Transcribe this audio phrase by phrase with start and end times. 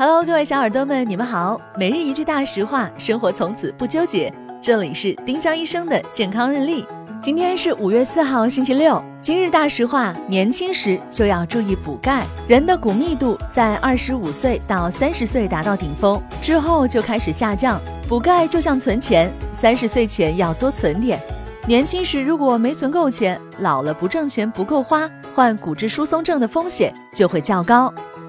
[0.00, 1.60] Hello，各位小耳朵们，你们好。
[1.76, 4.32] 每日一句大实话，生活从此不纠结。
[4.58, 6.86] 这里是丁香医生的健康日历。
[7.20, 9.04] 今天是五月四号，星期六。
[9.20, 12.24] 今日大实话：年轻时就要注意补钙。
[12.48, 17.78] 人的骨密度在二十五岁到三十岁达到顶峰之后就开始下降。
[18.08, 21.20] 补钙就像存钱，三十岁前要多存点。
[21.66, 27.92] 年轻时如果没存够钱，老了不挣钱不够花，患骨质疏松症的风险就会较高。